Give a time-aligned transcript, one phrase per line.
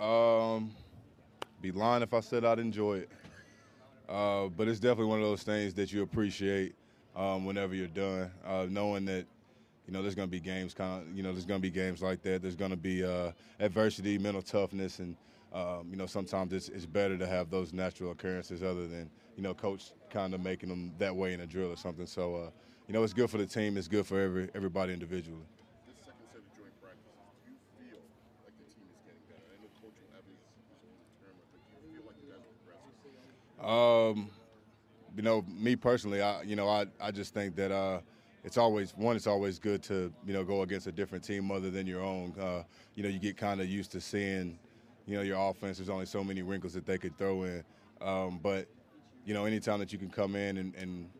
[0.00, 0.70] Um,
[1.60, 3.10] be lying if I said I'd enjoy it.
[4.08, 6.74] Uh, but it's definitely one of those things that you appreciate
[7.14, 9.26] um, whenever you're done, uh, knowing that
[9.86, 11.70] you know there's going to be games, kind of, you know, there's going to be
[11.70, 12.42] games like that.
[12.42, 15.16] There's going to be uh, adversity, mental toughness, and
[15.52, 19.42] um, you know sometimes it's, it's better to have those natural occurrences other than you
[19.42, 22.06] know coach kind of making them that way in a drill or something.
[22.06, 22.50] So uh,
[22.86, 23.76] you know it's good for the team.
[23.76, 25.44] It's good for every everybody individually.
[25.86, 27.12] This second set of joint practices,
[27.44, 28.00] do you feel
[28.44, 29.44] like the team is getting better?
[29.52, 31.60] I know coach will have his, his own term with it.
[31.60, 33.47] Do you feel like you guys are progressing?
[33.62, 34.30] Um,
[35.16, 38.00] you know, me personally, I you know, I, I just think that uh,
[38.44, 39.16] it's always one.
[39.16, 42.34] It's always good to you know go against a different team other than your own.
[42.38, 42.62] Uh,
[42.94, 44.58] you know, you get kind of used to seeing,
[45.06, 45.78] you know, your offense.
[45.78, 47.64] There's only so many wrinkles that they could throw in.
[48.00, 48.68] Um, but
[49.24, 51.10] you know, anytime that you can come in and, and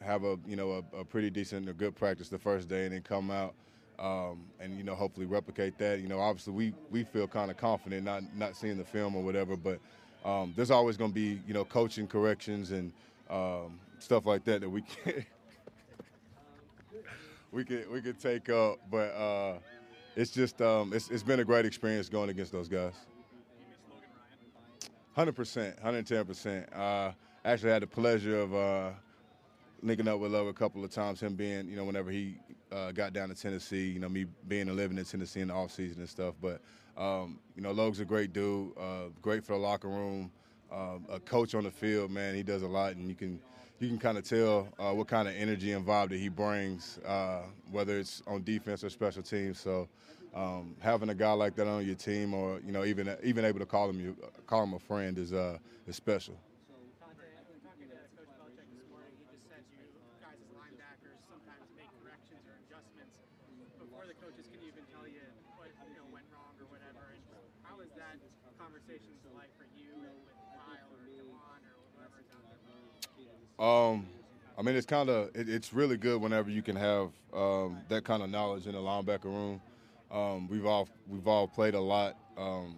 [0.00, 2.94] have a you know a, a pretty decent or good practice the first day and
[2.94, 3.54] then come out.
[3.98, 6.00] Um, and you know, hopefully replicate that.
[6.00, 9.22] You know, obviously we we feel kind of confident, not not seeing the film or
[9.22, 9.78] whatever, but
[10.24, 12.92] um, there's always going to be you know coaching corrections and
[13.30, 15.24] um, stuff like that that we can
[17.52, 18.78] we could we could take up.
[18.90, 19.54] But uh,
[20.16, 22.94] it's just um, it's it's been a great experience going against those guys.
[25.14, 26.68] Hundred percent, hundred ten percent.
[27.44, 28.90] Actually, had the pleasure of uh,
[29.82, 31.20] linking up with Love a couple of times.
[31.20, 32.36] Him being, you know, whenever he
[32.70, 35.54] uh, got down to Tennessee, you know, me being and living in Tennessee in the
[35.54, 36.34] off season and stuff.
[36.40, 36.60] But
[36.96, 40.30] um, you know, Logan's a great dude, uh, great for the locker room,
[40.70, 42.10] uh, a coach on the field.
[42.10, 43.40] Man, he does a lot, and you can
[43.80, 46.98] you can kind of tell uh, what kind of energy and vibe that he brings,
[47.06, 49.60] uh, whether it's on defense or special teams.
[49.60, 49.88] So.
[50.34, 53.58] Um, having a guy like that on your team, or you know, even even able
[53.58, 54.16] to call him you
[54.46, 56.40] call him a friend, is uh, is special.
[56.96, 57.28] Dont'a,
[57.60, 59.84] talking to Coach Belichick this morning, he just said you
[60.24, 63.12] guys as linebackers sometimes make corrections or adjustments
[63.92, 65.20] before the coaches can even tell you
[65.60, 67.12] what you know went wrong or whatever.
[67.12, 67.20] And
[67.60, 68.16] how is that
[68.56, 70.16] conversation like for you with
[70.56, 73.60] Kyle or Devon or whoever's out there?
[73.60, 74.08] Um,
[74.56, 78.04] I mean, it's kind of it, it's really good whenever you can have um, that
[78.04, 79.60] kind of knowledge in the linebacker room.
[80.10, 82.76] Um, we've all we've all played a lot, um,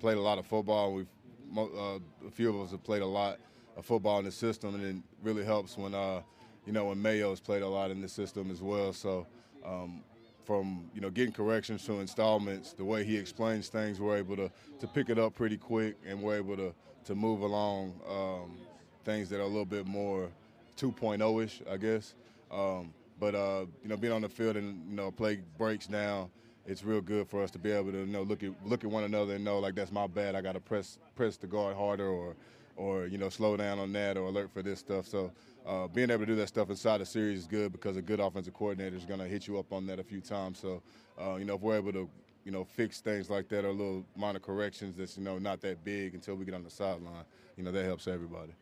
[0.00, 0.94] played a lot of football.
[0.94, 1.12] We've
[1.54, 3.38] uh, a few of us have played a lot
[3.76, 6.22] of football in the system, and it really helps when uh,
[6.64, 8.94] you know when Mayo's played a lot in the system as well.
[8.94, 9.26] So.
[9.64, 10.02] Um,
[10.46, 14.50] from you know getting corrections to installments, the way he explains things, we're able to
[14.78, 16.72] to pick it up pretty quick, and we're able to
[17.04, 18.56] to move along um,
[19.04, 20.28] things that are a little bit more
[20.76, 22.14] 2.0ish, I guess.
[22.50, 26.30] Um, but uh, you know, being on the field and you know play breaks down,
[26.64, 28.90] it's real good for us to be able to you know look at look at
[28.90, 30.34] one another and know like that's my bad.
[30.36, 32.36] I got to press press the guard harder or
[32.76, 35.06] or you know slow down on that or alert for this stuff.
[35.06, 35.32] So
[35.66, 38.20] uh, being able to do that stuff inside the series is good because a good
[38.20, 40.58] offensive coordinator is going to hit you up on that a few times.
[40.60, 40.82] So
[41.20, 42.08] uh, you know if we're able to
[42.44, 45.82] you know fix things like that or little minor corrections that's you know not that
[45.84, 47.24] big until we get on the sideline,
[47.56, 48.54] you know that helps everybody.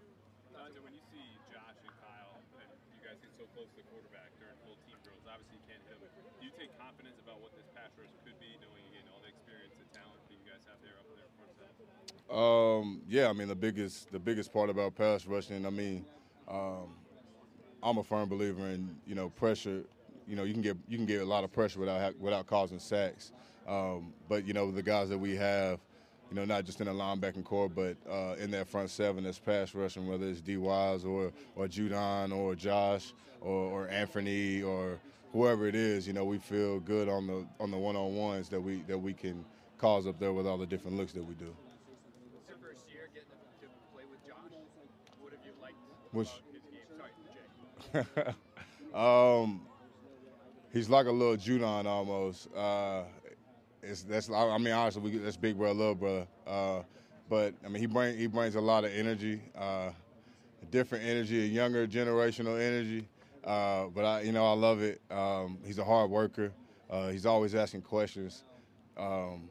[0.54, 3.86] Dont'a, when you see Josh and Kyle and you guys get so close to the
[3.92, 6.08] quarterback during full team drills, obviously you can't hit him.
[6.40, 9.28] Do you take confidence about what this pass rush could be, knowing again all the
[9.28, 12.13] experience and talent that you guys have there up there in front seven?
[12.30, 15.66] Um, yeah, I mean the biggest the biggest part about pass rushing.
[15.66, 16.04] I mean,
[16.48, 16.94] um,
[17.82, 19.84] I'm a firm believer in you know pressure.
[20.26, 22.78] You know you can get you can get a lot of pressure without without causing
[22.78, 23.32] sacks.
[23.68, 25.80] Um, but you know the guys that we have,
[26.30, 29.38] you know not just in the linebacking corps, but uh, in that front seven that's
[29.38, 34.98] pass rushing, whether it's D Wise or or Judon or Josh or, or Anthony or
[35.32, 36.06] whoever it is.
[36.06, 38.98] You know we feel good on the on the one on ones that we that
[38.98, 39.44] we can
[39.78, 41.54] cause up there with all the different looks that we do.
[42.36, 43.28] It's your first year getting
[43.60, 44.52] to play with Josh.
[45.20, 45.76] What have you liked
[46.12, 46.28] Which-?
[47.92, 48.34] Sorry,
[48.94, 49.60] um,
[50.72, 52.48] he's like a little Judon almost.
[52.54, 53.04] Uh,
[53.82, 56.26] it's that's I mean honestly we, that's big brother, little brother.
[56.46, 56.82] Uh,
[57.28, 59.90] but I mean he bring he brings a lot of energy, uh,
[60.70, 63.06] different energy, a younger generational energy.
[63.44, 65.00] Uh, but I you know I love it.
[65.10, 66.52] Um, he's a hard worker.
[66.90, 68.44] Uh, he's always asking questions.
[68.96, 69.48] Um,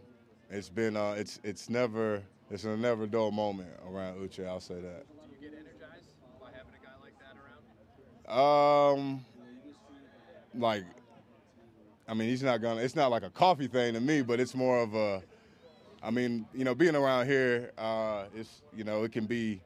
[0.50, 4.48] it's been uh, it's it's never it's a never dull moment around Uche.
[4.48, 5.06] I'll say that.
[5.08, 7.64] Do you get energized by having a guy like that around?
[8.34, 9.24] Um,
[10.56, 10.84] like,
[12.08, 12.82] I mean, he's not gonna.
[12.82, 15.22] It's not like a coffee thing to me, but it's more of a.
[16.02, 19.62] I mean, you know, being around here, uh, it's you know, it can be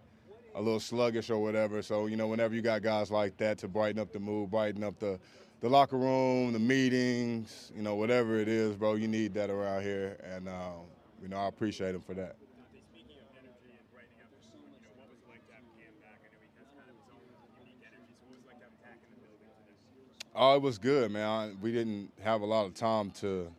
[0.53, 1.81] a little sluggish or whatever.
[1.81, 4.83] So you know, whenever you got guys like that to brighten up the mood, brighten
[4.83, 5.19] up the,
[5.61, 9.83] the locker room, the meetings, you know, whatever it is, bro, you need that around
[9.83, 10.85] here, and um,
[11.21, 12.35] you know, I appreciate him for that.
[12.37, 15.41] Dont'a, speaking of energy and brightening up the mood, you know, what was it like
[15.47, 16.21] to have Cam back?
[16.21, 18.59] I know he has kind of his own unique energy, so what was it like
[18.61, 20.26] to have Tack in the building today?
[20.37, 21.27] Oh, it was good, man.
[21.27, 23.51] I- We didn't have a lot of time to,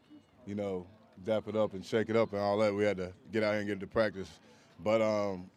[0.47, 0.87] you know,
[1.25, 2.75] dap it up and shake it up and all that.
[2.75, 4.31] We had to get out here and get to practice.
[4.81, 5.51] But um,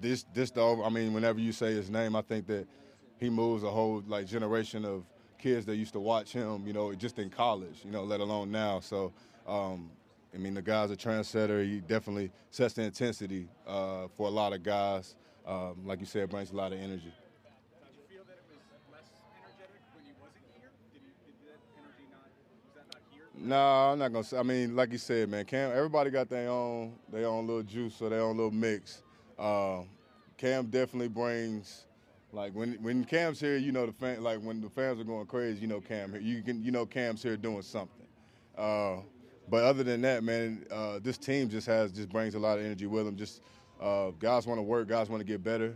[0.00, 2.68] this this though, I mean, whenever you say his name, I think that
[3.20, 5.04] he moves a whole like generation of
[5.38, 8.50] kids that used to watch him, you know, just in college, you know, let alone
[8.52, 8.80] now.
[8.80, 9.12] So,
[9.48, 9.90] um,
[10.34, 11.64] I mean, the guy's a trendsetter.
[11.64, 15.16] He definitely sets the intensity uh, for a lot of guys.
[15.46, 17.12] Um, like you said, brings a lot of energy.
[17.12, 19.08] Did you feel that it was less
[19.38, 20.70] energetic when he wasn't here?
[20.94, 22.28] Did, he, did that energy not,
[22.66, 23.26] was that not here?
[23.44, 24.38] No, I'm not gonna say.
[24.38, 25.72] I mean, like you said, man, Cam.
[25.72, 29.02] Everybody got their own, their own little juice or their own little mix.
[29.36, 29.80] Uh,
[30.36, 31.86] Cam definitely brings,
[32.32, 35.26] like when when Cam's here, you know the fan, like when the fans are going
[35.26, 36.12] crazy, you know Cam.
[36.12, 36.20] here.
[36.20, 38.06] You can, you know Cam's here doing something.
[38.56, 38.98] Uh,
[39.48, 42.64] but other than that, man, uh, this team just has just brings a lot of
[42.64, 43.16] energy with them.
[43.16, 43.42] Just
[43.80, 45.74] uh, guys want to work, guys want to get better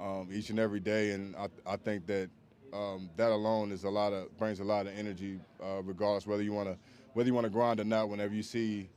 [0.00, 2.28] um, each and every day, and I, I think that
[2.72, 6.42] um, that alone is a lot of brings a lot of energy, uh, regardless whether
[6.42, 6.76] you want to
[7.14, 8.08] whether you want to grind or not.
[8.08, 8.88] Whenever you see,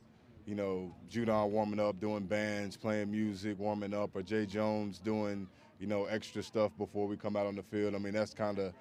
[0.46, 5.48] you know, Judon warming up, doing bands, playing music, warming up, or Jay Jones doing
[5.80, 7.94] you know extra stuff before we come out on the field.
[7.94, 8.74] I mean, that's kind of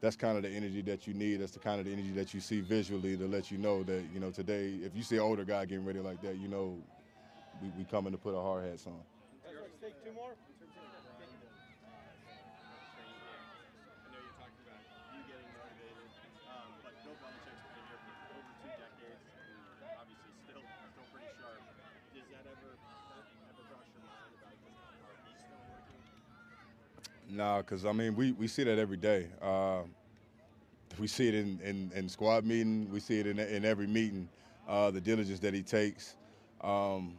[0.00, 1.36] that's kind of the energy that you need.
[1.36, 4.04] That's the kind of the energy that you see visually to let you know that
[4.12, 6.78] you know today, if you see an older guy getting ready like that, you know
[7.62, 9.00] we, we coming to put our hard hats on.
[9.80, 10.32] Take two more.
[10.32, 10.36] I
[14.12, 14.82] know you talked about
[15.16, 16.08] you getting motivated,
[16.52, 19.56] um, but Bill Belichick's been here for over two decades, and
[19.96, 20.60] obviously still
[20.92, 21.64] still pretty sharp.
[22.12, 26.00] Does that ever that ever cross your mind about just how hard he's still working?
[27.30, 29.28] Nah, because I mean, we, we see that every day.
[29.40, 29.82] Uh,
[30.98, 32.90] we see it in, in, in squad meeting.
[32.90, 34.28] We see it in, in every meeting.
[34.68, 36.16] Uh, the diligence that he takes.
[36.62, 37.16] Um,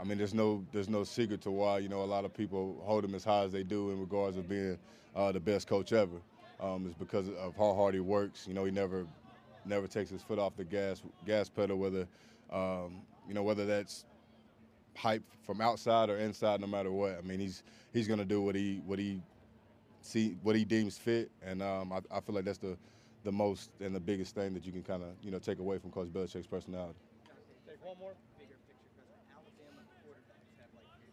[0.00, 2.80] I mean, there's no there's no secret to why you know a lot of people
[2.84, 4.78] hold him as high as they do in regards of being
[5.14, 6.16] uh, the best coach ever.
[6.60, 8.46] Um, it's because of how hard he works.
[8.46, 9.06] You know, he never
[9.64, 11.76] never takes his foot off the gas gas pedal.
[11.76, 12.06] Whether
[12.52, 14.04] um, you know whether that's
[14.96, 17.16] hype from outside or inside, no matter what.
[17.18, 19.20] I mean, he's he's gonna do what he what he
[20.02, 22.76] see what he deems fit, and um, I, I feel like that's the
[23.24, 25.78] the most and the biggest thing that you can kind of you know take away
[25.78, 26.98] from Coach Belichick's personality.
[27.68, 28.12] Take one more.
[28.40, 29.20] bigger picture question.
[29.30, 31.04] Alabama quarterbacks have like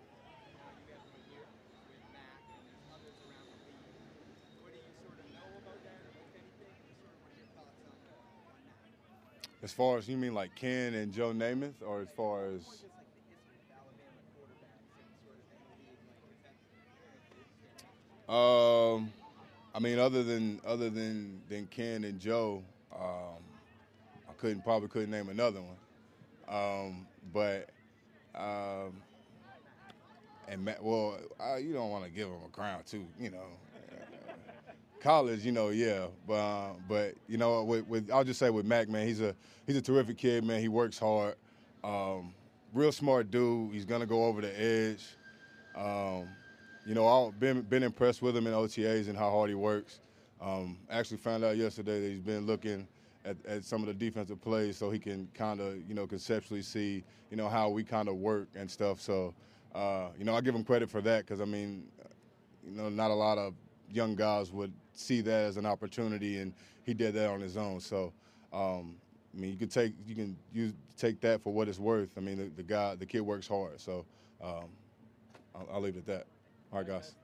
[0.56, 1.48] Now you have one here
[1.92, 3.84] with Mac, and there's others around the league.
[4.64, 6.72] What do you sort of know about that, or if anything?
[7.04, 7.92] Sort of what are your thoughts on,
[8.48, 8.80] on that?
[9.66, 12.56] As far as you mean like Ken and Joe Namath, or as far as Or
[12.56, 17.50] just like the history of Alabama quarterbacks and sort of in the league, like is
[18.28, 18.32] that?
[18.32, 19.12] Um,
[19.74, 22.62] I mean, other than other than than Ken and Joe,
[22.94, 23.42] um,
[24.30, 25.78] I couldn't probably couldn't name another one.
[26.48, 27.72] Um, but
[28.36, 28.94] um,
[30.48, 33.48] and Matt, well, I, you don't want to give him a crown too, you know.
[35.06, 38.66] College, you know, yeah, but uh, but you know, with, with I'll just say with
[38.66, 39.36] Mac, man, he's a
[39.68, 40.60] he's a terrific kid, man.
[40.60, 41.36] He works hard,
[41.84, 42.34] um,
[42.74, 43.72] real smart dude.
[43.72, 45.06] He's gonna go over the edge.
[45.76, 46.28] Um,
[46.88, 50.00] you know, I've been been impressed with him in OTAs and how hard he works.
[50.42, 52.88] Um, actually found out yesterday that he's been looking
[53.26, 56.64] at, at some of the defensive plays so he can kind of, you know, conceptually
[56.64, 59.00] see, you know, how we kind of work and stuff.
[59.00, 59.36] So,
[59.76, 61.84] uh, you know, I give him credit for that because I mean,
[62.68, 63.54] you know, not a lot of
[63.92, 66.54] young guys would see that as an opportunity, and
[66.84, 67.80] he did that on his own.
[67.80, 68.14] So,
[68.54, 68.96] um,
[69.36, 72.18] I mean, you can take you can use take that for what it's worth.
[72.18, 73.80] I mean, the, the guy, the kid works hard.
[73.80, 74.06] So,
[74.42, 74.70] um,
[75.54, 76.26] I'll, I'll leave it at that.
[76.72, 77.16] All right, guys.